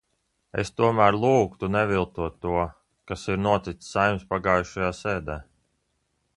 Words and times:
Es 0.61 0.69
tomēr 0.77 1.17
lūgtu 1.25 1.69
neviltot 1.75 2.39
to, 2.47 2.65
kas 3.11 3.29
ir 3.35 3.39
noticis 3.49 3.93
Saeimas 3.93 4.27
pagājušajā 4.35 4.91
sēdē. 5.05 5.41